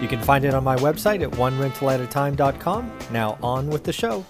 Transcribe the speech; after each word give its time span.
You 0.00 0.08
can 0.08 0.20
find 0.20 0.44
it 0.44 0.52
on 0.52 0.62
my 0.62 0.76
website 0.76 1.22
at 1.22 1.30
onerentalatatime.com. 1.32 2.98
Now 3.12 3.38
on 3.42 3.68
with 3.68 3.82
the 3.82 3.94
show. 3.94 4.26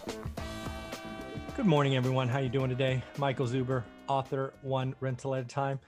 Good 1.56 1.66
morning, 1.66 1.96
everyone. 1.96 2.28
How 2.28 2.38
you 2.38 2.48
doing 2.48 2.70
today? 2.70 3.02
Michael 3.18 3.48
Zuber, 3.48 3.82
author, 4.06 4.54
One 4.62 4.94
Rental 5.00 5.34
at 5.34 5.44
a 5.44 5.48
Time. 5.48 5.80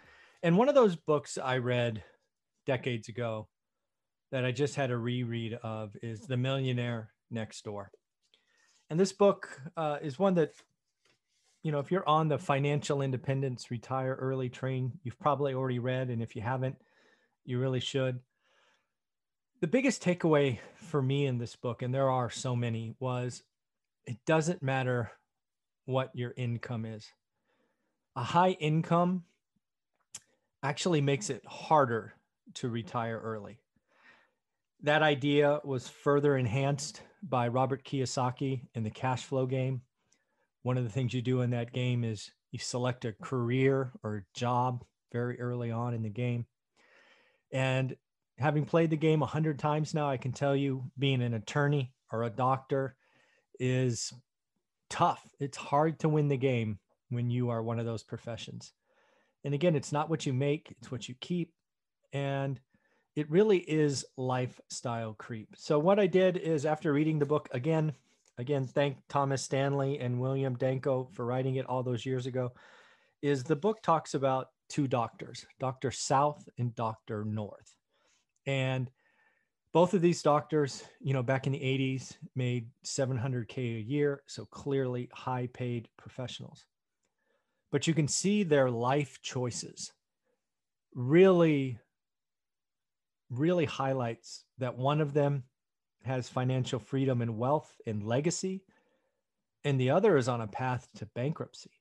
And 0.43 0.59
one 0.59 0.69
of 0.69 0.75
those 0.75 0.97
books 0.97 1.39
I 1.39 1.59
read 1.59 2.03
decades 2.67 3.09
ago 3.09 3.47
that 4.33 4.45
I 4.45 4.51
just 4.51 4.75
had 4.75 4.91
a 4.91 4.97
reread 4.97 5.55
of 5.63 5.97
is 6.03 6.23
The 6.23 6.37
Millionaire 6.37 7.11
Next 7.31 7.65
Door. 7.65 7.93
And 8.91 8.99
this 8.99 9.13
book 9.13 9.61
uh, 9.77 9.99
is 10.03 10.19
one 10.19 10.35
that, 10.35 10.55
you 11.63 11.71
know, 11.71 11.79
if 11.79 11.93
you're 11.93 12.09
on 12.09 12.27
the 12.27 12.39
financial 12.39 13.01
independence, 13.01 13.71
retire 13.71 14.17
early 14.19 14.49
train, 14.49 14.99
you've 15.05 15.21
probably 15.21 15.55
already 15.55 15.79
read. 15.79 16.09
And 16.09 16.21
if 16.21 16.35
you 16.35 16.43
haven't, 16.43 16.77
you 17.45 17.61
really 17.61 17.81
should 17.81 18.19
the 19.61 19.67
biggest 19.67 20.03
takeaway 20.03 20.59
for 20.77 21.03
me 21.03 21.27
in 21.27 21.39
this 21.39 21.57
book, 21.57 21.83
and 21.83 21.93
there 21.93 22.11
are 22.11 22.31
so 22.31 22.55
many, 22.55 22.95
was 23.01 23.43
it 24.07 24.19
doesn't 24.25 24.63
matter 24.63 25.11
what 25.85 26.11
your 26.15 26.33
income 26.37 26.85
is. 26.85 27.13
A 28.17 28.23
high 28.23 28.53
income 28.53 29.25
actually 30.63 31.01
makes 31.01 31.31
it 31.31 31.45
harder 31.47 32.15
to 32.55 32.69
retire 32.69 33.21
early. 33.23 33.59
That 34.83 35.03
idea 35.03 35.61
was 35.65 35.89
further 35.89 36.37
enhanced 36.37 37.03
by 37.23 37.49
Robert 37.49 37.85
Kiyosaki 37.85 38.63
in 38.75 38.85
the 38.85 38.91
cash 38.91 39.25
flow 39.25 39.47
game. 39.47 39.83
One 40.63 40.79
of 40.79 40.85
the 40.85 40.91
things 40.91 41.13
you 41.13 41.23
do 41.23 41.41
in 41.41 41.51
that 41.51 41.73
game 41.73 42.05
is 42.05 42.31
you 42.53 42.59
select 42.59 43.05
a 43.05 43.13
career 43.13 43.93
or 44.03 44.25
job 44.35 44.85
very 45.13 45.41
early 45.41 45.71
on 45.71 45.95
in 45.95 46.03
the 46.03 46.09
game. 46.09 46.47
And 47.53 47.97
having 48.39 48.65
played 48.65 48.91
the 48.91 48.97
game 48.97 49.23
a 49.23 49.27
hundred 49.27 49.59
times 49.59 49.95
now, 49.95 50.09
I 50.09 50.17
can 50.17 50.33
tell 50.33 50.55
you 50.55 50.85
being 50.99 51.23
an 51.23 51.35
attorney 51.35 51.93
or 52.13 52.23
a 52.23 52.31
doctor 52.31 52.97
is 53.59 54.13
tough. 54.91 55.23
It's 55.41 55.57
hard 55.57 55.99
to 56.01 56.09
win 56.09 56.29
the 56.29 56.37
game 56.37 56.79
when 57.11 57.31
you 57.31 57.51
are 57.51 57.63
one 57.63 57.79
of 57.79 57.87
those 57.87 58.03
professions. 58.03 58.73
And 59.45 59.55
again, 59.55 59.75
it's 59.75 59.93
not 59.93 60.11
what 60.11 60.27
you 60.27 60.33
make, 60.33 60.75
it's 60.79 60.91
what 60.91 61.09
you 61.09 61.15
keep. 61.21 61.53
And 62.13 62.61
it 63.17 63.31
really 63.31 63.59
is 63.59 64.05
lifestyle 64.17 65.15
creep. 65.15 65.49
So 65.57 65.79
what 65.79 65.99
I 65.99 66.07
did 66.07 66.37
is 66.37 66.65
after 66.65 66.93
reading 66.93 67.19
the 67.19 67.27
book 67.27 67.49
again, 67.53 67.93
again, 68.39 68.67
thank 68.67 68.97
Thomas 69.09 69.43
Stanley 69.43 69.99
and 69.99 70.21
William 70.21 70.55
Danko 70.57 71.09
for 71.13 71.25
writing 71.25 71.57
it 71.57 71.67
all 71.67 71.83
those 71.83 72.07
years 72.07 72.27
ago, 72.27 72.53
is 73.21 73.43
the 73.43 73.57
book 73.57 73.83
talks 73.83 74.15
about 74.15 74.51
two 74.69 74.87
doctors, 74.87 75.45
Dr. 75.59 75.91
South 75.91 76.49
and 76.59 76.75
Dr. 76.75 77.25
North. 77.25 77.78
And 78.49 78.91
both 79.75 79.93
of 79.93 80.01
these 80.01 80.23
doctors, 80.23 80.83
you 81.01 81.13
know, 81.13 81.23
back 81.23 81.47
in 81.47 81.53
the 81.53 81.59
80s 81.59 82.17
made 82.35 82.71
700K 82.83 83.59
a 83.59 83.81
year. 83.83 84.23
So 84.27 84.47
clearly 84.47 85.11
high 85.13 85.51
paid 85.53 85.87
professionals. 85.99 86.65
But 87.71 87.87
you 87.87 87.93
can 87.93 88.09
see 88.09 88.45
their 88.45 88.71
life 88.71 89.21
choices 89.21 89.93
really, 90.95 91.79
really 93.29 93.67
highlights 93.67 94.47
that 94.57 94.79
one 94.79 95.03
of 95.03 95.13
them 95.13 95.45
has 96.05 96.31
financial 96.31 96.79
freedom 96.79 97.21
and 97.21 97.37
wealth 97.37 97.71
and 97.87 98.03
legacy, 98.03 98.65
and 99.65 99.79
the 99.79 99.91
other 99.91 100.17
is 100.17 100.27
on 100.27 100.41
a 100.41 100.47
path 100.47 100.89
to 100.97 101.05
bankruptcy. 101.15 101.73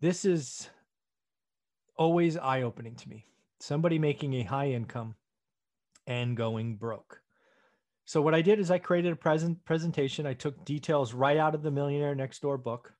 This 0.00 0.24
is 0.24 0.68
always 1.96 2.36
eye 2.36 2.62
opening 2.62 2.96
to 2.96 3.08
me. 3.08 3.26
Somebody 3.60 4.00
making 4.00 4.34
a 4.34 4.42
high 4.42 4.70
income 4.70 5.14
and 6.10 6.36
going 6.36 6.74
broke. 6.74 7.22
So 8.04 8.20
what 8.20 8.34
I 8.34 8.42
did 8.42 8.58
is 8.58 8.72
I 8.72 8.78
created 8.78 9.12
a 9.12 9.16
present 9.16 9.64
presentation. 9.64 10.26
I 10.26 10.34
took 10.34 10.64
details 10.64 11.14
right 11.14 11.36
out 11.36 11.54
of 11.54 11.62
the 11.62 11.70
Millionaire 11.70 12.16
Next 12.16 12.42
Door 12.42 12.58
book. 12.58 12.92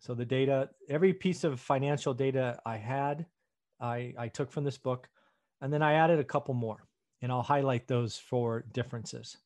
So 0.00 0.14
the 0.14 0.26
data, 0.26 0.68
every 0.90 1.14
piece 1.14 1.44
of 1.44 1.58
financial 1.58 2.12
data 2.12 2.60
I 2.66 2.76
had, 2.76 3.24
I, 3.80 4.12
I 4.18 4.28
took 4.28 4.52
from 4.52 4.64
this 4.64 4.76
book, 4.76 5.08
and 5.62 5.72
then 5.72 5.82
I 5.82 5.94
added 5.94 6.20
a 6.20 6.24
couple 6.24 6.52
more, 6.52 6.86
and 7.22 7.32
I'll 7.32 7.42
highlight 7.42 7.88
those 7.88 8.18
for 8.18 8.66
differences. 8.72 9.38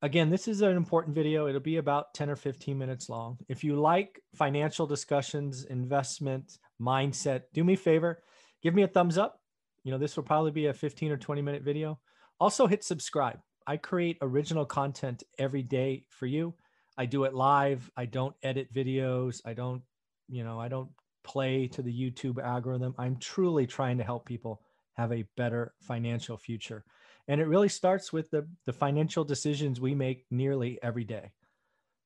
Again, 0.00 0.30
this 0.30 0.46
is 0.46 0.62
an 0.62 0.76
important 0.76 1.16
video. 1.16 1.48
It'll 1.48 1.60
be 1.60 1.78
about 1.78 2.14
10 2.14 2.30
or 2.30 2.36
15 2.36 2.78
minutes 2.78 3.08
long. 3.08 3.38
If 3.48 3.64
you 3.64 3.74
like 3.74 4.22
financial 4.36 4.86
discussions, 4.86 5.64
investment, 5.64 6.58
mindset, 6.80 7.42
do 7.52 7.64
me 7.64 7.72
a 7.72 7.76
favor, 7.76 8.22
give 8.62 8.74
me 8.74 8.84
a 8.84 8.88
thumbs 8.88 9.18
up 9.18 9.40
you 9.84 9.92
know, 9.92 9.98
this 9.98 10.16
will 10.16 10.24
probably 10.24 10.50
be 10.50 10.66
a 10.66 10.74
15 10.74 11.12
or 11.12 11.16
20 11.16 11.42
minute 11.42 11.62
video. 11.62 11.98
Also 12.40 12.66
hit 12.66 12.82
subscribe. 12.82 13.38
I 13.66 13.76
create 13.76 14.18
original 14.20 14.64
content 14.64 15.22
every 15.38 15.62
day 15.62 16.04
for 16.10 16.26
you. 16.26 16.54
I 16.98 17.06
do 17.06 17.24
it 17.24 17.34
live. 17.34 17.90
I 17.96 18.06
don't 18.06 18.34
edit 18.42 18.72
videos. 18.72 19.40
I 19.44 19.52
don't, 19.52 19.82
you 20.28 20.44
know, 20.44 20.58
I 20.58 20.68
don't 20.68 20.90
play 21.22 21.68
to 21.68 21.82
the 21.82 21.92
YouTube 21.92 22.42
algorithm. 22.42 22.94
I'm 22.98 23.16
truly 23.16 23.66
trying 23.66 23.98
to 23.98 24.04
help 24.04 24.26
people 24.26 24.60
have 24.94 25.12
a 25.12 25.24
better 25.36 25.74
financial 25.80 26.36
future. 26.36 26.84
And 27.26 27.40
it 27.40 27.46
really 27.46 27.68
starts 27.68 28.12
with 28.12 28.30
the, 28.30 28.46
the 28.66 28.72
financial 28.72 29.24
decisions 29.24 29.80
we 29.80 29.94
make 29.94 30.26
nearly 30.30 30.78
every 30.82 31.04
day. 31.04 31.32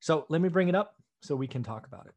So 0.01 0.27
let 0.29 0.41
me 0.41 0.49
bring 0.49 0.69
it 0.69 0.75
up 0.75 0.95
so 1.21 1.35
we 1.35 1.49
can 1.49 1.63
talk 1.63 1.87
about 1.87 2.07
it. 2.07 2.15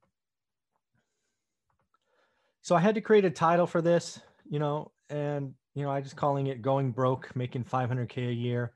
So 2.61 2.75
I 2.75 2.79
had 2.79 2.95
to 2.95 3.01
create 3.01 3.25
a 3.25 3.31
title 3.31 3.66
for 3.66 3.81
this, 3.81 4.19
you 4.50 4.59
know, 4.59 4.91
and 5.09 5.53
you 5.75 5.84
know, 5.84 5.91
I 5.91 6.02
just 6.02 6.16
calling 6.16 6.47
it 6.47 6.62
going 6.62 6.91
broke, 6.91 7.35
making 7.35 7.63
500k 7.63 8.29
a 8.29 8.34
year. 8.34 8.74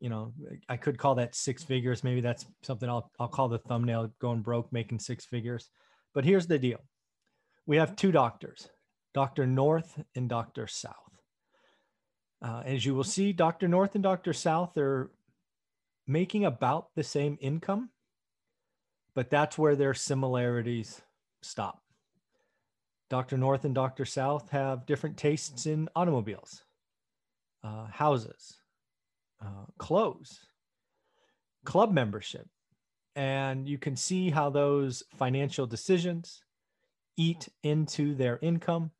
You 0.00 0.10
know, 0.10 0.32
I 0.68 0.76
could 0.76 0.98
call 0.98 1.16
that 1.16 1.34
six 1.34 1.62
figures. 1.62 2.04
Maybe 2.04 2.20
that's 2.20 2.46
something 2.62 2.88
I'll 2.88 3.10
I'll 3.18 3.28
call 3.28 3.48
the 3.48 3.58
thumbnail 3.58 4.12
going 4.20 4.42
broke, 4.42 4.72
making 4.72 5.00
six 5.00 5.24
figures. 5.24 5.70
But 6.14 6.24
here's 6.24 6.46
the 6.46 6.58
deal: 6.58 6.80
we 7.66 7.76
have 7.76 7.96
two 7.96 8.12
doctors, 8.12 8.68
Doctor 9.14 9.46
North 9.46 10.00
and 10.14 10.28
Doctor 10.28 10.66
South. 10.66 10.94
Uh, 12.40 12.62
as 12.64 12.84
you 12.86 12.94
will 12.94 13.04
see, 13.04 13.32
Doctor 13.32 13.66
North 13.66 13.94
and 13.94 14.04
Doctor 14.04 14.32
South 14.32 14.76
are 14.78 15.10
making 16.06 16.44
about 16.44 16.88
the 16.94 17.02
same 17.02 17.36
income, 17.40 17.90
but 19.14 19.30
that's 19.30 19.58
where 19.58 19.74
their 19.74 19.94
similarities 19.94 21.02
stop. 21.42 21.82
Dr. 23.10 23.38
North 23.38 23.64
and 23.64 23.74
Dr. 23.74 24.04
South 24.04 24.50
have 24.50 24.86
different 24.86 25.16
tastes 25.16 25.66
in 25.66 25.88
automobiles, 25.96 26.62
uh, 27.64 27.86
houses, 27.86 28.60
uh, 29.40 29.64
clothes, 29.78 30.40
club 31.64 31.92
membership. 31.92 32.46
And 33.16 33.68
you 33.68 33.78
can 33.78 33.96
see 33.96 34.30
how 34.30 34.50
those 34.50 35.02
financial 35.16 35.66
decisions 35.66 36.42
eat 37.16 37.48
into 37.62 38.14
their 38.14 38.38
income, 38.42 38.90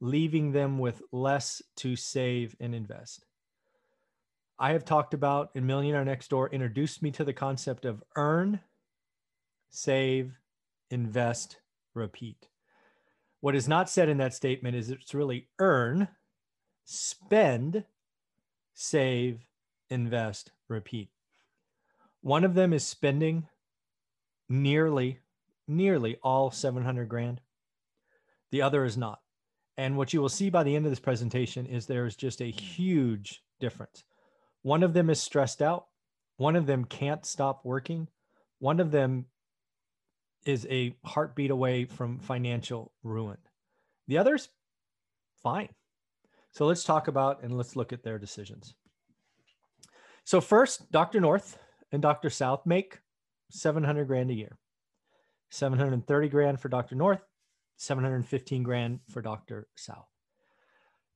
leaving 0.00 0.52
them 0.52 0.78
with 0.78 1.02
less 1.12 1.60
to 1.76 1.96
save 1.96 2.56
and 2.60 2.74
invest. 2.74 3.26
I 4.58 4.72
have 4.72 4.84
talked 4.84 5.14
about, 5.14 5.50
and 5.54 5.66
Millionaire 5.66 6.04
Next 6.04 6.28
Door 6.28 6.50
introduced 6.50 7.02
me 7.02 7.10
to 7.12 7.24
the 7.24 7.32
concept 7.32 7.84
of 7.84 8.02
earn, 8.14 8.60
save, 9.70 10.38
invest, 10.90 11.58
repeat. 11.94 12.49
What 13.40 13.56
is 13.56 13.66
not 13.66 13.88
said 13.88 14.08
in 14.08 14.18
that 14.18 14.34
statement 14.34 14.76
is 14.76 14.90
it's 14.90 15.14
really 15.14 15.48
earn, 15.58 16.08
spend, 16.84 17.84
save, 18.74 19.40
invest, 19.88 20.52
repeat. 20.68 21.08
One 22.20 22.44
of 22.44 22.54
them 22.54 22.72
is 22.72 22.86
spending 22.86 23.46
nearly, 24.48 25.20
nearly 25.66 26.18
all 26.22 26.50
700 26.50 27.08
grand. 27.08 27.40
The 28.50 28.62
other 28.62 28.84
is 28.84 28.98
not. 28.98 29.20
And 29.78 29.96
what 29.96 30.12
you 30.12 30.20
will 30.20 30.28
see 30.28 30.50
by 30.50 30.62
the 30.62 30.76
end 30.76 30.84
of 30.84 30.92
this 30.92 31.00
presentation 31.00 31.64
is 31.64 31.86
there 31.86 32.04
is 32.04 32.16
just 32.16 32.42
a 32.42 32.50
huge 32.50 33.42
difference. 33.60 34.04
One 34.62 34.82
of 34.82 34.92
them 34.92 35.08
is 35.08 35.20
stressed 35.20 35.62
out. 35.62 35.86
One 36.36 36.56
of 36.56 36.66
them 36.66 36.84
can't 36.84 37.24
stop 37.24 37.64
working. 37.64 38.08
One 38.58 38.80
of 38.80 38.90
them 38.90 39.26
is 40.46 40.66
a 40.70 40.94
heartbeat 41.04 41.50
away 41.50 41.84
from 41.84 42.18
financial 42.18 42.92
ruin. 43.02 43.38
The 44.08 44.18
others, 44.18 44.48
fine. 45.42 45.68
So 46.52 46.66
let's 46.66 46.84
talk 46.84 47.08
about 47.08 47.42
and 47.42 47.56
let's 47.56 47.76
look 47.76 47.92
at 47.92 48.02
their 48.02 48.18
decisions. 48.18 48.74
So 50.24 50.40
first, 50.40 50.90
Dr. 50.90 51.20
North 51.20 51.58
and 51.92 52.02
Dr. 52.02 52.30
South 52.30 52.66
make 52.66 53.00
700 53.50 54.06
grand 54.06 54.30
a 54.30 54.34
year. 54.34 54.58
730 55.50 56.28
grand 56.28 56.60
for 56.60 56.68
Dr. 56.68 56.94
North, 56.94 57.20
715 57.76 58.62
grand 58.62 59.00
for 59.08 59.20
Dr. 59.20 59.66
South. 59.76 60.06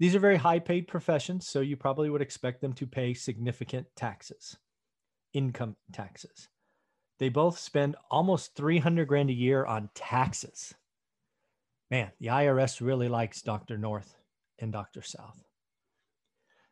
These 0.00 0.16
are 0.16 0.20
very 0.20 0.36
high 0.36 0.58
paid 0.58 0.88
professions, 0.88 1.46
so 1.46 1.60
you 1.60 1.76
probably 1.76 2.10
would 2.10 2.22
expect 2.22 2.60
them 2.60 2.72
to 2.74 2.86
pay 2.86 3.14
significant 3.14 3.86
taxes, 3.94 4.56
income 5.32 5.76
taxes. 5.92 6.48
They 7.18 7.28
both 7.28 7.58
spend 7.58 7.96
almost 8.10 8.56
300 8.56 9.06
grand 9.06 9.28
a 9.30 9.34
year 9.34 9.64
on 9.64 9.90
taxes. 9.94 10.74
Man, 11.90 12.10
the 12.18 12.28
IRS 12.28 12.80
really 12.80 13.08
likes 13.08 13.42
Dr. 13.42 13.76
North 13.78 14.16
and 14.58 14.72
Dr. 14.72 15.02
South. 15.02 15.44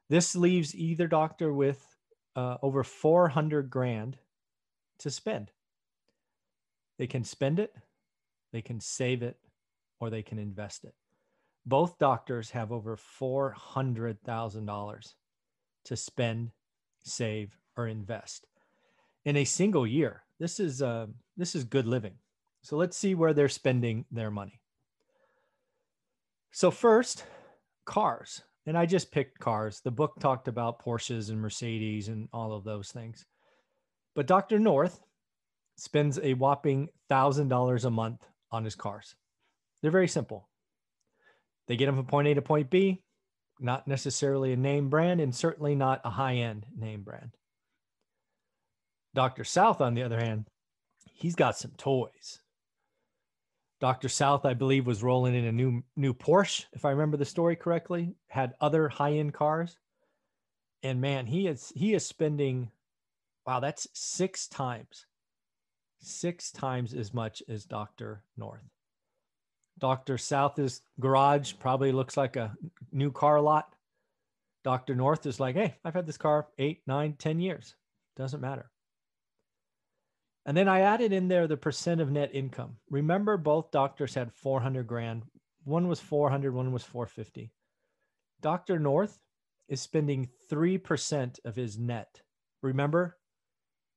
This 0.08 0.34
leaves 0.34 0.74
either 0.74 1.06
doctor 1.06 1.52
with 1.52 1.94
uh, 2.34 2.56
over 2.60 2.82
400 2.82 3.70
grand 3.70 4.18
to 4.98 5.10
spend. 5.10 5.52
They 6.98 7.06
can 7.06 7.22
spend 7.24 7.60
it, 7.60 7.74
they 8.52 8.62
can 8.62 8.80
save 8.80 9.22
it, 9.22 9.38
or 10.00 10.10
they 10.10 10.22
can 10.22 10.38
invest 10.38 10.84
it. 10.84 10.94
Both 11.64 11.98
doctors 11.98 12.50
have 12.50 12.72
over 12.72 12.96
$400,000 12.96 15.14
to 15.84 15.96
spend, 15.96 16.50
save, 17.04 17.56
or 17.76 17.86
invest 17.86 18.48
in 19.24 19.36
a 19.36 19.44
single 19.44 19.86
year. 19.86 20.22
This 20.38 20.60
is 20.60 20.82
uh, 20.82 21.06
this 21.36 21.54
is 21.54 21.64
good 21.64 21.86
living. 21.86 22.14
So 22.62 22.76
let's 22.76 22.96
see 22.96 23.14
where 23.14 23.34
they're 23.34 23.48
spending 23.48 24.04
their 24.10 24.30
money. 24.30 24.60
So 26.52 26.70
first, 26.70 27.24
cars. 27.84 28.42
And 28.66 28.78
I 28.78 28.86
just 28.86 29.10
picked 29.10 29.40
cars. 29.40 29.80
The 29.80 29.90
book 29.90 30.20
talked 30.20 30.46
about 30.46 30.84
Porsches 30.84 31.30
and 31.30 31.40
Mercedes 31.40 32.08
and 32.08 32.28
all 32.32 32.52
of 32.52 32.62
those 32.62 32.92
things. 32.92 33.24
But 34.14 34.26
Dr. 34.26 34.58
North 34.58 35.00
spends 35.76 36.20
a 36.22 36.34
whopping 36.34 36.88
$1,000 37.10 37.84
a 37.84 37.90
month 37.90 38.24
on 38.52 38.64
his 38.64 38.76
cars. 38.76 39.16
They're 39.80 39.90
very 39.90 40.06
simple. 40.06 40.48
They 41.66 41.76
get 41.76 41.88
him 41.88 41.96
from 41.96 42.06
point 42.06 42.28
A 42.28 42.34
to 42.34 42.42
point 42.42 42.70
B, 42.70 43.02
not 43.58 43.88
necessarily 43.88 44.52
a 44.52 44.56
name 44.56 44.90
brand 44.90 45.20
and 45.20 45.34
certainly 45.34 45.74
not 45.74 46.00
a 46.04 46.10
high 46.10 46.36
end 46.36 46.66
name 46.76 47.02
brand. 47.02 47.30
Dr. 49.14 49.44
South, 49.44 49.80
on 49.80 49.94
the 49.94 50.02
other 50.02 50.18
hand, 50.18 50.46
he's 51.12 51.34
got 51.34 51.56
some 51.56 51.72
toys. 51.76 52.40
Dr. 53.80 54.08
South, 54.08 54.44
I 54.44 54.54
believe, 54.54 54.86
was 54.86 55.02
rolling 55.02 55.34
in 55.34 55.44
a 55.44 55.52
new 55.52 55.82
new 55.96 56.14
Porsche, 56.14 56.66
if 56.72 56.84
I 56.84 56.90
remember 56.90 57.16
the 57.16 57.24
story 57.24 57.56
correctly, 57.56 58.14
had 58.28 58.54
other 58.60 58.88
high-end 58.88 59.34
cars. 59.34 59.76
And 60.84 61.00
man, 61.00 61.26
he 61.26 61.48
is 61.48 61.72
he 61.74 61.94
is 61.94 62.06
spending 62.06 62.70
wow, 63.46 63.60
that's 63.60 63.88
six 63.92 64.46
times, 64.46 65.06
six 66.00 66.50
times 66.52 66.94
as 66.94 67.12
much 67.12 67.42
as 67.48 67.64
Dr. 67.64 68.22
North. 68.36 68.62
Dr. 69.78 70.18
South's 70.18 70.82
garage 71.00 71.54
probably 71.58 71.92
looks 71.92 72.16
like 72.16 72.36
a 72.36 72.56
new 72.92 73.10
car 73.10 73.40
lot. 73.40 73.74
Dr. 74.64 74.94
North 74.94 75.26
is 75.26 75.40
like, 75.40 75.56
hey, 75.56 75.74
I've 75.84 75.94
had 75.94 76.06
this 76.06 76.18
car 76.18 76.46
eight, 76.58 76.82
nine, 76.86 77.14
ten 77.18 77.40
years. 77.40 77.74
Doesn't 78.16 78.40
matter. 78.40 78.70
And 80.44 80.56
then 80.56 80.68
I 80.68 80.80
added 80.80 81.12
in 81.12 81.28
there 81.28 81.46
the 81.46 81.56
percent 81.56 82.00
of 82.00 82.10
net 82.10 82.30
income. 82.34 82.76
Remember, 82.90 83.36
both 83.36 83.70
doctors 83.70 84.14
had 84.14 84.32
400 84.32 84.86
grand. 84.86 85.22
One 85.64 85.86
was 85.86 86.00
400, 86.00 86.52
one 86.52 86.72
was 86.72 86.82
450. 86.82 87.52
Dr. 88.40 88.78
North 88.78 89.20
is 89.68 89.80
spending 89.80 90.28
3% 90.50 91.38
of 91.44 91.54
his 91.54 91.78
net. 91.78 92.22
Remember, 92.60 93.16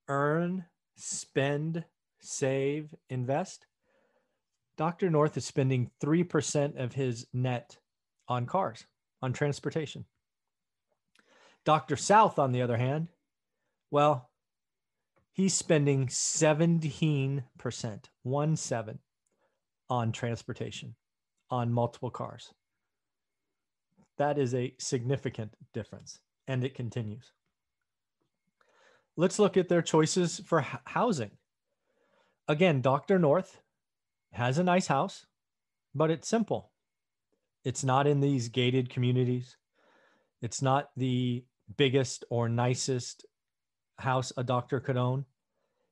earn, 0.08 0.66
spend, 0.96 1.84
save, 2.20 2.94
invest. 3.10 3.66
Dr. 4.78 5.10
North 5.10 5.38
is 5.38 5.46
spending 5.46 5.90
3% 6.04 6.78
of 6.78 6.94
his 6.94 7.26
net 7.34 7.78
on 8.28 8.46
cars, 8.46 8.86
on 9.22 9.34
transportation. 9.34 10.06
Dr. 11.64 11.96
South, 11.96 12.38
on 12.38 12.52
the 12.52 12.62
other 12.62 12.78
hand, 12.78 13.08
well, 13.90 14.30
he's 15.36 15.54
spending 15.54 16.08
17%, 16.08 17.44
one 18.24 18.56
seven, 18.56 19.00
on 19.90 20.12
transportation, 20.12 20.96
on 21.52 21.72
multiple 21.72 22.10
cars. 22.10 22.54
That 24.18 24.38
is 24.38 24.56
a 24.56 24.74
significant 24.80 25.54
difference, 25.74 26.20
and 26.48 26.64
it 26.64 26.74
continues. 26.74 27.34
Let's 29.18 29.38
look 29.38 29.58
at 29.58 29.68
their 29.68 29.82
choices 29.82 30.40
for 30.40 30.66
housing. 30.86 31.32
Again, 32.48 32.82
Dr. 32.82 33.20
North 33.20 33.60
has 34.32 34.58
a 34.58 34.64
nice 34.64 34.88
house, 34.88 35.26
but 35.94 36.10
it's 36.10 36.30
simple. 36.30 36.72
It's 37.66 37.84
not 37.84 38.08
in 38.08 38.22
these 38.22 38.48
gated 38.48 38.90
communities. 38.90 39.58
It's 40.42 40.62
not 40.62 40.92
the 40.96 41.44
biggest 41.76 42.24
or 42.30 42.48
nicest 42.48 43.26
house 43.98 44.32
a 44.38 44.44
doctor 44.44 44.80
could 44.80 44.98
own. 44.98 45.26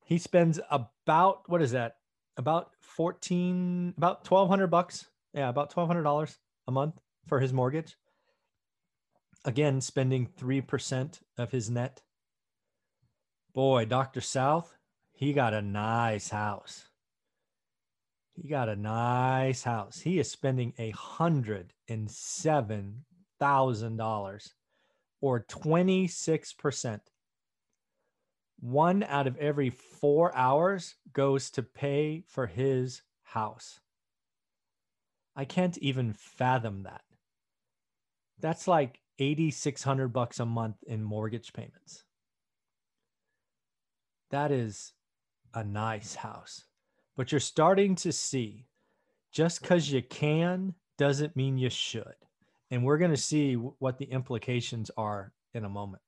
He 0.05 0.17
spends 0.17 0.59
about 0.69 1.43
what 1.47 1.61
is 1.61 1.71
that? 1.71 1.97
About 2.37 2.71
14 2.81 3.93
about 3.97 4.29
1200 4.29 4.67
bucks. 4.67 5.07
Yeah, 5.33 5.49
about 5.49 5.73
$1200 5.73 6.37
a 6.67 6.71
month 6.71 6.99
for 7.27 7.39
his 7.39 7.53
mortgage. 7.53 7.95
Again, 9.45 9.81
spending 9.81 10.27
3% 10.39 11.19
of 11.37 11.51
his 11.51 11.69
net. 11.69 12.01
Boy, 13.53 13.85
Dr. 13.85 14.21
South, 14.21 14.77
he 15.11 15.33
got 15.33 15.53
a 15.53 15.61
nice 15.61 16.29
house. 16.29 16.87
He 18.35 18.47
got 18.47 18.69
a 18.69 18.75
nice 18.75 19.63
house. 19.63 19.99
He 19.99 20.17
is 20.17 20.29
spending 20.29 20.73
a 20.79 20.89
hundred 20.91 21.73
and 21.87 22.09
seven 22.09 23.05
thousand 23.39 23.97
dollars 23.97 24.55
or 25.21 25.41
26 25.41 26.53
percent. 26.53 27.01
One 28.63 29.03
out 29.03 29.27
of 29.27 29.37
every 29.37 29.69
four 29.69 30.35
hours 30.35 30.95
goes 31.11 31.49
to 31.51 31.63
pay 31.63 32.23
for 32.27 32.47
his 32.47 33.01
house. 33.23 33.79
I 35.35 35.45
can't 35.45 35.77
even 35.79 36.13
fathom 36.13 36.83
that. 36.83 37.01
That's 38.39 38.67
like 38.67 38.99
8600 39.19 40.09
bucks 40.09 40.39
a 40.39 40.45
month 40.45 40.77
in 40.87 41.03
mortgage 41.03 41.53
payments. 41.53 42.03
That 44.31 44.51
is 44.51 44.93
a 45.53 45.63
nice 45.63 46.15
house 46.15 46.65
but 47.15 47.31
you're 47.31 47.39
starting 47.39 47.95
to 47.95 48.11
see 48.11 48.65
just 49.31 49.61
because 49.61 49.91
you 49.91 50.01
can 50.01 50.73
doesn't 50.97 51.35
mean 51.35 51.57
you 51.57 51.69
should. 51.69 52.15
And 52.71 52.83
we're 52.83 52.97
going 52.97 53.11
to 53.11 53.17
see 53.17 53.53
what 53.53 53.97
the 53.97 54.05
implications 54.05 54.89
are 54.97 55.31
in 55.53 55.65
a 55.65 55.69
moment. 55.69 56.01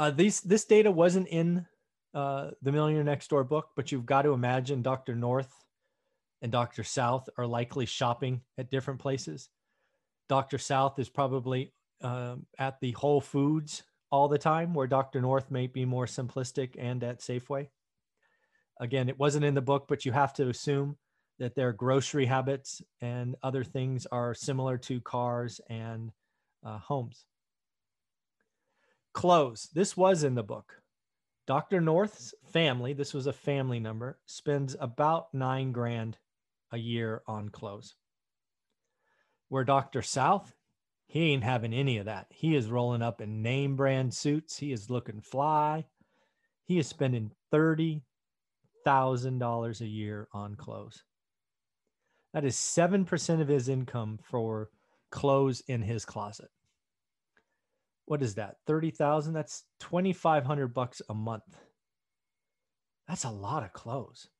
Uh, 0.00 0.10
these, 0.10 0.40
this 0.40 0.64
data 0.64 0.90
wasn't 0.90 1.28
in 1.28 1.66
uh, 2.14 2.52
the 2.62 2.72
Millionaire 2.72 3.04
Next 3.04 3.28
Door 3.28 3.44
book, 3.44 3.68
but 3.76 3.92
you've 3.92 4.06
got 4.06 4.22
to 4.22 4.32
imagine 4.32 4.80
Dr. 4.80 5.14
North 5.14 5.52
and 6.40 6.50
Dr. 6.50 6.84
South 6.84 7.28
are 7.36 7.46
likely 7.46 7.84
shopping 7.84 8.40
at 8.56 8.70
different 8.70 8.98
places. 8.98 9.50
Dr. 10.26 10.56
South 10.56 10.98
is 10.98 11.10
probably 11.10 11.74
um, 12.00 12.46
at 12.58 12.80
the 12.80 12.92
Whole 12.92 13.20
Foods 13.20 13.82
all 14.10 14.26
the 14.26 14.38
time, 14.38 14.72
where 14.72 14.86
Dr. 14.86 15.20
North 15.20 15.50
may 15.50 15.66
be 15.66 15.84
more 15.84 16.06
simplistic 16.06 16.76
and 16.78 17.04
at 17.04 17.20
Safeway. 17.20 17.68
Again, 18.80 19.10
it 19.10 19.18
wasn't 19.18 19.44
in 19.44 19.52
the 19.52 19.60
book, 19.60 19.84
but 19.86 20.06
you 20.06 20.12
have 20.12 20.32
to 20.32 20.48
assume 20.48 20.96
that 21.38 21.54
their 21.54 21.74
grocery 21.74 22.24
habits 22.24 22.80
and 23.02 23.36
other 23.42 23.64
things 23.64 24.06
are 24.06 24.32
similar 24.32 24.78
to 24.78 25.02
cars 25.02 25.60
and 25.68 26.10
uh, 26.64 26.78
homes. 26.78 27.26
Clothes. 29.12 29.68
This 29.74 29.96
was 29.96 30.24
in 30.24 30.34
the 30.34 30.42
book. 30.42 30.82
Dr. 31.46 31.80
North's 31.80 32.32
family, 32.52 32.92
this 32.92 33.12
was 33.12 33.26
a 33.26 33.32
family 33.32 33.80
number, 33.80 34.18
spends 34.26 34.76
about 34.78 35.34
nine 35.34 35.72
grand 35.72 36.18
a 36.70 36.78
year 36.78 37.22
on 37.26 37.48
clothes. 37.48 37.96
Where 39.48 39.64
Dr. 39.64 40.00
South, 40.02 40.54
he 41.06 41.32
ain't 41.32 41.42
having 41.42 41.72
any 41.72 41.98
of 41.98 42.04
that. 42.04 42.26
He 42.30 42.54
is 42.54 42.70
rolling 42.70 43.02
up 43.02 43.20
in 43.20 43.42
name 43.42 43.74
brand 43.74 44.14
suits. 44.14 44.58
He 44.58 44.70
is 44.70 44.90
looking 44.90 45.20
fly. 45.20 45.86
He 46.64 46.78
is 46.78 46.86
spending 46.86 47.32
30 47.50 48.04
thousand 48.84 49.38
dollars 49.38 49.80
a 49.80 49.86
year 49.86 50.28
on 50.32 50.54
clothes. 50.54 51.02
That 52.32 52.44
is 52.44 52.56
seven 52.56 53.04
percent 53.04 53.42
of 53.42 53.48
his 53.48 53.68
income 53.68 54.18
for 54.22 54.70
clothes 55.10 55.62
in 55.66 55.82
his 55.82 56.04
closet. 56.04 56.48
What 58.10 58.22
is 58.22 58.34
that? 58.34 58.56
Thirty 58.66 58.90
thousand? 58.90 59.34
That's 59.34 59.62
twenty 59.78 60.12
five 60.12 60.44
hundred 60.44 60.74
bucks 60.74 61.00
a 61.08 61.14
month. 61.14 61.44
That's 63.06 63.22
a 63.22 63.30
lot 63.30 63.62
of 63.62 63.72
clothes. 63.72 64.30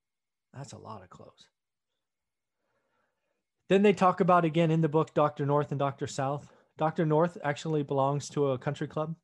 That's 0.53 0.73
a 0.73 0.77
lot 0.79 1.05
of 1.05 1.09
clothes. 1.09 1.47
Then 3.69 3.83
they 3.83 3.93
talk 3.93 4.21
about 4.21 4.45
again 4.45 4.73
in 4.73 4.81
the 4.81 4.89
book 4.89 5.15
Dr. 5.15 5.47
North 5.47 5.71
and 5.71 5.79
Dr. 5.79 6.09
South. 6.09 6.53
Dr. 6.79 7.07
North 7.07 7.39
actually 7.45 7.85
belongs 7.85 8.29
to 8.31 8.49
a 8.49 8.59
country 8.59 8.89
club. 8.89 9.15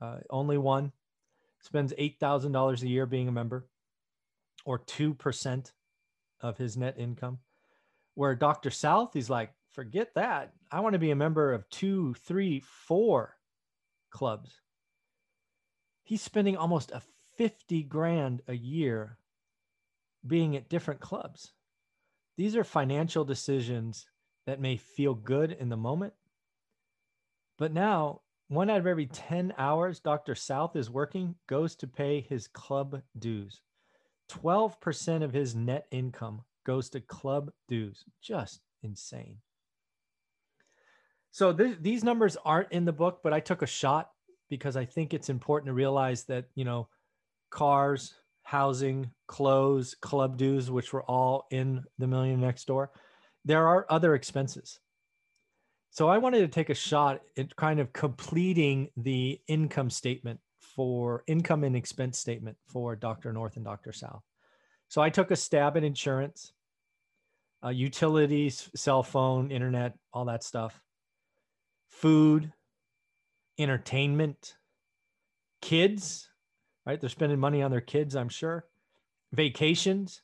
uh, 0.00 0.16
only 0.30 0.58
one, 0.58 0.90
spends 1.60 1.92
$8,000 1.92 2.82
a 2.82 2.88
year 2.88 3.06
being 3.06 3.28
a 3.28 3.32
member 3.32 3.68
or 4.64 4.80
2% 4.80 5.72
of 6.40 6.58
his 6.58 6.76
net 6.76 6.98
income. 6.98 7.38
Where 8.14 8.34
Dr. 8.34 8.70
South, 8.70 9.14
he's 9.14 9.30
like, 9.30 9.52
forget 9.70 10.12
that. 10.16 10.54
I 10.72 10.80
want 10.80 10.94
to 10.94 10.98
be 10.98 11.12
a 11.12 11.16
member 11.16 11.52
of 11.52 11.70
two, 11.70 12.14
three, 12.14 12.58
four 12.58 13.36
clubs. 14.12 14.60
He's 16.04 16.22
spending 16.22 16.56
almost 16.56 16.92
a 16.92 17.02
50 17.36 17.82
grand 17.84 18.42
a 18.46 18.54
year 18.54 19.18
being 20.26 20.56
at 20.56 20.68
different 20.68 21.00
clubs. 21.00 21.52
These 22.36 22.54
are 22.56 22.64
financial 22.64 23.24
decisions 23.24 24.06
that 24.46 24.60
may 24.60 24.76
feel 24.76 25.14
good 25.14 25.52
in 25.52 25.68
the 25.68 25.76
moment. 25.76 26.12
But 27.58 27.72
now, 27.72 28.20
one 28.48 28.70
out 28.70 28.80
of 28.80 28.86
every 28.86 29.06
10 29.06 29.54
hours 29.56 30.00
Dr. 30.00 30.34
South 30.34 30.76
is 30.76 30.90
working 30.90 31.34
goes 31.48 31.74
to 31.76 31.86
pay 31.86 32.20
his 32.20 32.48
club 32.48 33.00
dues. 33.18 33.60
12% 34.30 35.22
of 35.22 35.32
his 35.32 35.54
net 35.54 35.86
income 35.90 36.42
goes 36.64 36.88
to 36.90 37.00
club 37.00 37.50
dues. 37.68 38.04
Just 38.20 38.60
insane. 38.82 39.38
So 41.32 41.52
th- 41.52 41.78
these 41.80 42.04
numbers 42.04 42.36
aren't 42.44 42.72
in 42.72 42.84
the 42.84 42.92
book, 42.92 43.20
but 43.24 43.32
I 43.32 43.40
took 43.40 43.62
a 43.62 43.66
shot 43.66 44.10
because 44.50 44.76
I 44.76 44.84
think 44.84 45.14
it's 45.14 45.30
important 45.30 45.68
to 45.68 45.72
realize 45.72 46.24
that, 46.24 46.44
you 46.54 46.64
know, 46.64 46.88
cars, 47.50 48.14
housing, 48.42 49.10
clothes, 49.26 49.94
club 49.94 50.36
dues, 50.36 50.70
which 50.70 50.92
were 50.92 51.02
all 51.04 51.46
in 51.50 51.84
the 51.98 52.06
million 52.06 52.38
next 52.40 52.66
door, 52.66 52.90
there 53.46 53.66
are 53.66 53.86
other 53.88 54.14
expenses. 54.14 54.78
So 55.90 56.08
I 56.08 56.18
wanted 56.18 56.40
to 56.40 56.48
take 56.48 56.68
a 56.68 56.74
shot 56.74 57.22
at 57.38 57.56
kind 57.56 57.80
of 57.80 57.92
completing 57.94 58.90
the 58.96 59.40
income 59.48 59.90
statement 59.90 60.40
for 60.60 61.24
income 61.26 61.64
and 61.64 61.74
expense 61.74 62.18
statement 62.18 62.58
for 62.66 62.94
Dr. 62.94 63.32
North 63.32 63.56
and 63.56 63.64
Dr. 63.64 63.92
South. 63.92 64.22
So 64.88 65.00
I 65.00 65.08
took 65.08 65.30
a 65.30 65.36
stab 65.36 65.78
at 65.78 65.84
insurance, 65.84 66.52
uh, 67.64 67.70
utilities, 67.70 68.68
cell 68.74 69.02
phone, 69.02 69.50
internet, 69.50 69.94
all 70.12 70.26
that 70.26 70.44
stuff, 70.44 70.81
food, 71.92 72.52
entertainment, 73.58 74.56
kids, 75.60 76.28
right? 76.84 77.00
They're 77.00 77.10
spending 77.10 77.38
money 77.38 77.62
on 77.62 77.70
their 77.70 77.80
kids, 77.80 78.16
I'm 78.16 78.30
sure. 78.30 78.64
Vacations. 79.32 80.22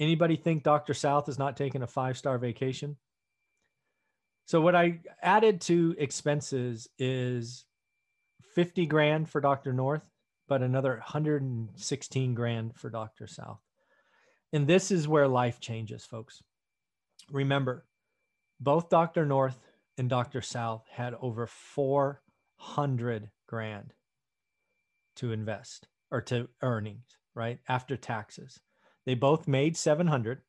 Anybody 0.00 0.34
think 0.34 0.64
Dr. 0.64 0.94
South 0.94 1.28
is 1.28 1.38
not 1.38 1.56
taking 1.56 1.82
a 1.82 1.86
five 1.86 2.18
star 2.18 2.38
vacation? 2.38 2.96
So, 4.46 4.60
what 4.60 4.74
I 4.74 5.00
added 5.22 5.60
to 5.62 5.94
expenses 5.98 6.88
is 6.98 7.64
50 8.54 8.86
grand 8.86 9.28
for 9.30 9.40
Dr. 9.40 9.72
North, 9.72 10.10
but 10.48 10.62
another 10.62 10.94
116 10.94 12.34
grand 12.34 12.74
for 12.74 12.90
Dr. 12.90 13.26
South. 13.26 13.60
And 14.52 14.66
this 14.66 14.90
is 14.90 15.08
where 15.08 15.28
life 15.28 15.60
changes, 15.60 16.04
folks. 16.04 16.42
Remember, 17.30 17.86
both 18.60 18.90
Dr. 18.90 19.24
North 19.24 19.63
and 19.96 20.08
Dr. 20.08 20.40
South 20.40 20.84
had 20.90 21.14
over 21.20 21.46
400 21.46 23.30
grand 23.46 23.92
to 25.16 25.32
invest 25.32 25.88
or 26.10 26.20
to 26.22 26.48
earnings, 26.62 27.16
right? 27.34 27.58
After 27.68 27.96
taxes. 27.96 28.60
They 29.06 29.14
both 29.14 29.46
made 29.46 29.76
700. 29.76 30.42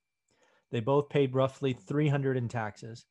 They 0.71 0.79
both 0.79 1.09
paid 1.09 1.35
roughly 1.35 1.73
300 1.73 2.37
in 2.37 2.47
taxes. 2.47 3.05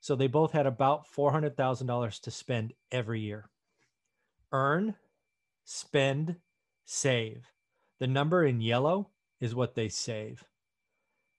So 0.00 0.14
they 0.14 0.28
both 0.28 0.52
had 0.52 0.66
about 0.66 1.06
$400,000 1.14 2.20
to 2.20 2.30
spend 2.30 2.72
every 2.92 3.20
year. 3.20 3.50
Earn, 4.52 4.94
spend, 5.64 6.36
save. 6.84 7.46
The 7.98 8.06
number 8.06 8.44
in 8.44 8.60
yellow 8.60 9.10
is 9.40 9.54
what 9.54 9.74
they 9.74 9.88
save. 9.88 10.44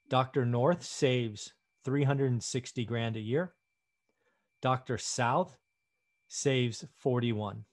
Dr. 0.10 0.46
North 0.46 0.84
saves 0.84 1.54
360 1.86 2.86
grand 2.86 3.16
a 3.16 3.22
year. 3.22 3.54
Dr. 4.62 4.98
South 4.98 5.58
saves 6.28 6.86
41. 6.98 7.64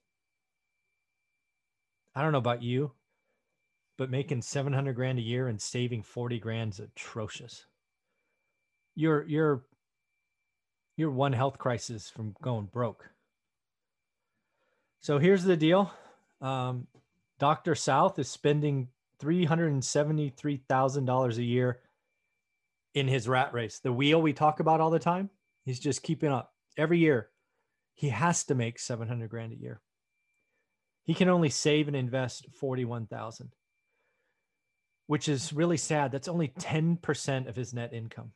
I 2.14 2.23
don't 2.23 2.33
know 2.33 2.38
about 2.38 2.62
you, 2.62 2.93
but 3.99 4.11
making 4.11 4.43
700 4.43 4.95
grand 4.95 5.19
a 5.19 5.23
year 5.23 5.49
and 5.49 5.61
saving 5.61 6.03
40 6.03 6.38
grand 6.38 6.75
is 6.75 6.81
atrocious. 6.81 7.67
You're 8.95 9.25
you're 9.26 9.64
you're 10.97 11.11
one 11.11 11.33
health 11.33 11.59
crisis 11.59 12.09
from 12.09 12.37
going 12.41 12.67
broke. 12.67 13.11
So 15.00 15.19
here's 15.19 15.43
the 15.43 15.57
deal. 15.57 15.93
Um, 16.41 16.87
Dr. 17.41 17.75
South 17.75 18.17
is 18.19 18.31
spending 18.31 18.88
$373,000 19.21 21.37
a 21.37 21.43
year 21.43 21.81
in 22.95 23.09
his 23.09 23.29
rat 23.29 23.53
race. 23.53 23.81
The 23.81 23.93
wheel 23.93 24.23
we 24.23 24.33
talk 24.33 24.61
about 24.61 24.81
all 24.81 24.91
the 24.91 25.00
time, 25.00 25.31
he's 25.64 25.81
just 25.81 26.03
keeping 26.03 26.31
up. 26.31 26.53
Every 26.76 26.99
year, 26.99 27.31
he 27.95 28.09
has 28.09 28.45
to 28.45 28.54
make 28.54 28.78
700 28.78 29.31
grand 29.31 29.52
a 29.52 29.57
year. 29.57 29.81
He 31.04 31.14
can 31.14 31.28
only 31.28 31.50
save 31.50 31.87
and 31.87 31.97
invest 31.97 32.47
41,000, 32.59 33.52
which 35.07 35.28
is 35.28 35.52
really 35.52 35.76
sad. 35.76 36.11
That's 36.11 36.28
only 36.28 36.49
10% 36.49 37.49
of 37.49 37.57
his 37.57 37.75
net 37.75 37.93
income. 37.93 38.33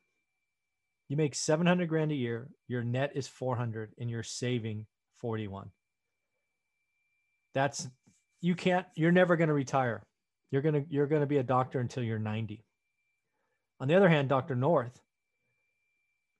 You 1.08 1.16
make 1.16 1.34
700 1.34 1.88
grand 1.88 2.12
a 2.12 2.14
year, 2.14 2.48
your 2.68 2.84
net 2.84 3.12
is 3.14 3.26
400 3.26 3.92
and 3.98 4.10
you're 4.10 4.22
saving 4.22 4.86
41. 5.16 5.70
That's 7.54 7.88
you 8.40 8.54
can't 8.54 8.86
you're 8.94 9.10
never 9.10 9.36
going 9.36 9.48
to 9.48 9.54
retire. 9.54 10.04
You're 10.50 10.62
going 10.62 10.74
to 10.74 10.84
you're 10.90 11.06
going 11.06 11.22
to 11.22 11.26
be 11.26 11.38
a 11.38 11.42
doctor 11.42 11.80
until 11.80 12.02
you're 12.02 12.18
90. 12.18 12.62
On 13.80 13.88
the 13.88 13.94
other 13.94 14.08
hand, 14.08 14.28
Dr. 14.28 14.54
North 14.54 15.00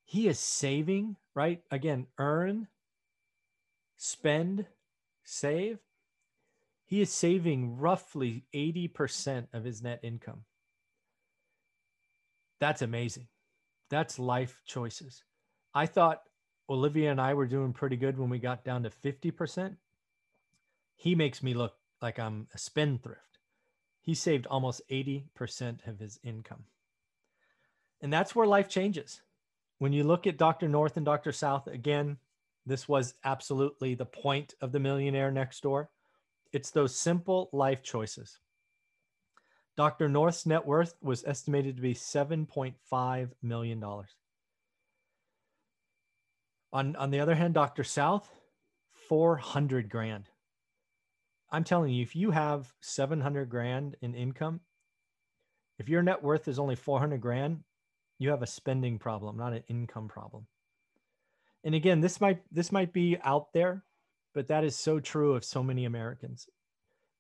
he 0.09 0.27
is 0.27 0.39
saving, 0.39 1.17
right? 1.35 1.63
Again, 1.71 2.07
earn, 2.19 2.69
spend, 3.97 4.67
save 5.23 5.79
he 6.89 7.03
is 7.03 7.13
saving 7.13 7.77
roughly 7.77 8.45
80% 8.55 9.49
of 9.53 9.63
his 9.63 9.83
net 9.83 10.01
income. 10.03 10.45
That's 12.61 12.81
amazing. 12.81 13.29
That's 13.91 14.19
life 14.19 14.63
choices. 14.65 15.23
I 15.75 15.85
thought 15.85 16.23
Olivia 16.71 17.11
and 17.11 17.21
I 17.21 17.35
were 17.35 17.47
doing 17.47 17.75
pretty 17.75 17.97
good 17.97 18.19
when 18.19 18.31
we 18.31 18.39
got 18.39 18.65
down 18.65 18.85
to 18.85 18.91
50%. 18.91 19.77
He 20.97 21.15
makes 21.15 21.43
me 21.43 21.53
look 21.53 21.75
like 22.01 22.19
I'm 22.19 22.49
a 22.55 22.59
spendthrift. 22.59 23.39
He 24.01 24.15
saved 24.15 24.47
almost 24.47 24.81
80% 24.91 25.87
of 25.87 25.99
his 25.99 26.19
income. 26.25 26.65
And 28.01 28.11
that's 28.11 28.35
where 28.35 28.47
life 28.47 28.71
changes. 28.71 29.21
When 29.79 29.93
you 29.93 30.05
look 30.05 30.27
at 30.27 30.39
Dr. 30.39 30.69
North 30.69 30.97
and 30.97 31.07
Dr. 31.07 31.33
South, 31.33 31.67
again, 31.67 32.19
this 32.67 32.89
was 32.89 33.15
absolutely 33.25 33.95
the 33.95 34.07
point 34.07 34.55
of 34.61 34.73
the 34.73 34.81
millionaire 34.81 35.31
next 35.31 35.63
door. 35.63 35.91
It's 36.53 36.71
those 36.71 36.99
simple 36.99 37.49
life 37.53 37.83
choices. 37.83 38.39
Dr. 39.77 40.09
North's 40.09 40.45
net 40.45 40.67
worth 40.67 40.95
was 41.01 41.25
estimated 41.25 41.77
to 41.77 41.83
be 41.83 41.95
$7.5 41.95 43.31
million. 43.43 43.85
On, 46.73 46.97
on 46.97 47.11
the 47.11 47.21
other 47.21 47.37
hand, 47.37 47.55
Dr. 47.55 47.85
South, 47.85 48.29
400 49.09 49.89
grand. 49.89 50.25
I'm 51.51 51.65
telling 51.65 51.93
you, 51.93 52.03
if 52.03 52.17
you 52.17 52.33
have 52.33 52.75
700 52.81 53.49
grand 53.49 53.97
in 54.03 54.15
income, 54.15 54.61
if 55.79 55.89
your 55.89 56.03
net 56.03 56.23
worth 56.23 56.49
is 56.49 56.59
only 56.59 56.75
400 56.75 57.21
grand, 57.21 57.61
you 58.19 58.31
have 58.31 58.43
a 58.43 58.47
spending 58.47 58.99
problem, 58.99 59.37
not 59.37 59.53
an 59.53 59.63
income 59.69 60.09
problem. 60.09 60.47
And 61.65 61.75
again, 61.75 62.01
this 62.01 62.21
might 62.21 62.43
this 62.53 62.73
might 62.73 62.93
be 62.93 63.19
out 63.23 63.53
there 63.53 63.85
but 64.39 64.47
that 64.47 64.63
is 64.63 64.77
so 64.77 65.01
true 65.01 65.35
of 65.35 65.45
so 65.45 65.65
many 65.65 65.85
Americans. 65.85 66.49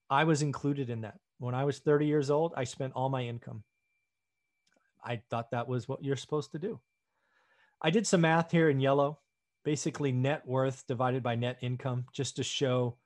I 0.09 0.23
was 0.23 0.40
included 0.40 0.88
in 0.88 1.00
that. 1.00 1.19
When 1.38 1.52
I 1.52 1.64
was 1.64 1.81
30 1.81 2.07
years 2.07 2.31
old, 2.31 2.52
I 2.57 2.62
spent 2.62 2.93
all 2.95 3.09
my 3.09 3.25
income. 3.25 3.64
I 5.05 5.23
thought 5.28 5.50
that 5.50 5.67
was 5.67 5.88
what 5.88 6.05
you're 6.05 6.14
supposed 6.14 6.52
to 6.52 6.61
do. 6.61 6.78
I 7.83 7.90
did 7.90 8.07
some 8.07 8.21
math 8.21 8.52
here 8.52 8.71
in 8.71 8.78
yellow, 8.78 9.19
basically 9.64 10.12
net 10.12 10.47
worth 10.47 10.87
divided 10.87 11.25
by 11.25 11.35
net 11.35 11.59
income, 11.61 12.07
just 12.12 12.37
to 12.37 12.45
show 12.45 12.97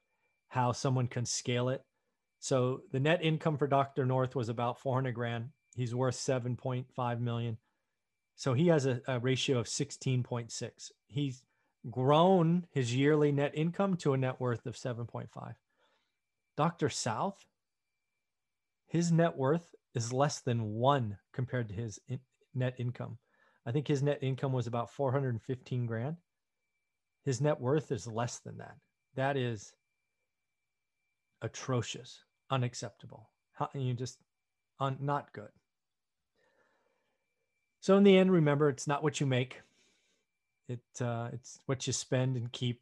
how 0.48 0.72
someone 0.72 1.08
can 1.08 1.24
scale 1.24 1.70
it. 1.70 1.82
So 2.38 2.82
the 2.92 3.00
net 3.00 3.24
income 3.24 3.56
for 3.56 3.66
Dr. 3.66 4.04
North 4.04 4.34
was 4.34 4.50
about 4.50 4.80
400 4.80 5.14
grand. 5.14 5.48
He's 5.74 5.94
worth 5.94 6.16
7.5 6.16 7.20
million. 7.20 7.56
So 8.36 8.54
he 8.54 8.68
has 8.68 8.86
a, 8.86 9.00
a 9.06 9.18
ratio 9.18 9.58
of 9.58 9.66
16.6. 9.66 10.90
He's 11.06 11.42
grown 11.90 12.66
his 12.70 12.94
yearly 12.94 13.32
net 13.32 13.52
income 13.54 13.96
to 13.98 14.14
a 14.14 14.16
net 14.16 14.40
worth 14.40 14.66
of 14.66 14.74
7.5. 14.74 15.54
Dr. 16.56 16.88
South, 16.88 17.38
his 18.86 19.10
net 19.10 19.36
worth 19.36 19.74
is 19.94 20.12
less 20.12 20.40
than 20.40 20.74
one 20.74 21.18
compared 21.32 21.68
to 21.68 21.74
his 21.74 21.98
in- 22.08 22.20
net 22.54 22.74
income. 22.78 23.18
I 23.64 23.72
think 23.72 23.86
his 23.86 24.02
net 24.02 24.18
income 24.22 24.52
was 24.52 24.66
about 24.66 24.90
415 24.90 25.86
grand. 25.86 26.16
His 27.24 27.40
net 27.40 27.60
worth 27.60 27.92
is 27.92 28.06
less 28.06 28.40
than 28.40 28.58
that. 28.58 28.76
That 29.14 29.36
is 29.36 29.72
atrocious, 31.42 32.24
unacceptable. 32.50 33.30
You 33.74 33.94
just 33.94 34.18
un, 34.80 34.96
not 35.00 35.32
good. 35.32 35.50
So 37.82 37.96
in 37.96 38.04
the 38.04 38.16
end, 38.16 38.30
remember, 38.30 38.68
it's 38.68 38.86
not 38.86 39.02
what 39.02 39.18
you 39.18 39.26
make. 39.26 39.60
It 40.68 40.78
uh, 41.00 41.30
it's 41.32 41.58
what 41.66 41.84
you 41.84 41.92
spend 41.92 42.36
and 42.36 42.50
keep, 42.52 42.80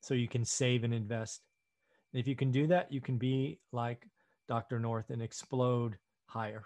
so 0.00 0.12
you 0.12 0.26
can 0.26 0.44
save 0.44 0.82
and 0.82 0.92
invest. 0.92 1.42
And 2.12 2.18
if 2.18 2.26
you 2.26 2.34
can 2.34 2.50
do 2.50 2.66
that, 2.66 2.92
you 2.92 3.00
can 3.00 3.16
be 3.16 3.60
like 3.70 4.08
Dr. 4.48 4.80
North 4.80 5.10
and 5.10 5.22
explode 5.22 5.96
higher. 6.26 6.64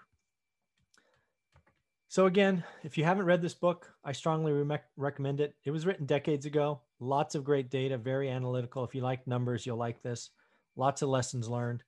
So 2.07 2.25
again, 2.25 2.63
if 2.83 2.97
you 2.97 3.03
haven't 3.03 3.27
read 3.27 3.43
this 3.43 3.53
book, 3.53 3.91
I 4.03 4.13
strongly 4.13 4.51
re- 4.51 4.79
recommend 4.97 5.39
it. 5.39 5.53
It 5.63 5.69
was 5.69 5.85
written 5.85 6.07
decades 6.07 6.47
ago. 6.47 6.81
Lots 6.99 7.35
of 7.35 7.43
great 7.43 7.69
data, 7.69 7.99
very 7.99 8.31
analytical. 8.31 8.83
If 8.83 8.95
you 8.95 9.01
like 9.01 9.27
numbers, 9.27 9.63
you'll 9.63 9.77
like 9.77 10.01
this. 10.01 10.31
Lots 10.75 11.03
of 11.03 11.09
lessons 11.09 11.47
learned. 11.47 11.83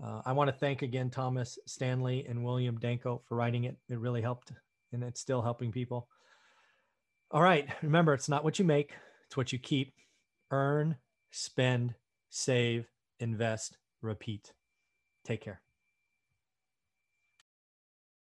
Uh, 0.00 0.22
I 0.24 0.30
want 0.30 0.48
to 0.48 0.56
thank 0.56 0.82
again 0.82 1.10
Thomas 1.10 1.58
Stanley 1.66 2.24
and 2.28 2.44
William 2.44 2.78
Danko 2.78 3.22
for 3.26 3.34
writing 3.34 3.64
it. 3.64 3.76
It 3.88 3.98
really 3.98 4.22
helped, 4.22 4.52
and 4.92 5.02
it's 5.02 5.20
still 5.20 5.42
helping 5.42 5.72
people. 5.72 6.08
All 7.30 7.42
right, 7.42 7.68
remember, 7.82 8.14
it's 8.14 8.28
not 8.28 8.44
what 8.44 8.58
you 8.58 8.64
make, 8.64 8.92
it's 9.26 9.36
what 9.36 9.52
you 9.52 9.58
keep. 9.58 9.94
Earn, 10.50 10.96
spend, 11.30 11.94
save, 12.30 12.86
invest, 13.18 13.78
repeat. 14.00 14.52
Take 15.24 15.40
care. 15.40 15.60